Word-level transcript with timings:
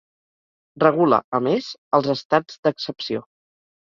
Regula 0.83 1.19
a 1.39 1.41
més 1.49 1.69
els 1.99 2.09
estats 2.17 2.59
d'excepció. 2.65 3.27